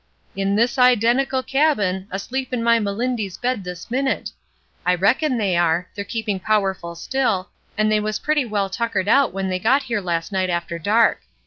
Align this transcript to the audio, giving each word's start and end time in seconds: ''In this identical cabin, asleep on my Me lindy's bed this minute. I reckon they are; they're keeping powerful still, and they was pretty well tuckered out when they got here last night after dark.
''In 0.35 0.55
this 0.55 0.79
identical 0.79 1.43
cabin, 1.43 2.07
asleep 2.09 2.49
on 2.51 2.63
my 2.63 2.79
Me 2.79 2.89
lindy's 2.89 3.37
bed 3.37 3.63
this 3.63 3.91
minute. 3.91 4.31
I 4.83 4.95
reckon 4.95 5.37
they 5.37 5.55
are; 5.55 5.89
they're 5.93 6.03
keeping 6.03 6.39
powerful 6.39 6.95
still, 6.95 7.51
and 7.77 7.91
they 7.91 7.99
was 7.99 8.17
pretty 8.17 8.43
well 8.45 8.67
tuckered 8.67 9.07
out 9.07 9.31
when 9.31 9.49
they 9.49 9.59
got 9.59 9.83
here 9.83 10.01
last 10.01 10.31
night 10.31 10.49
after 10.49 10.79
dark. 10.79 11.21